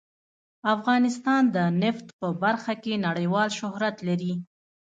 [0.75, 4.33] افغانستان د نفت په برخه کې نړیوال شهرت لري.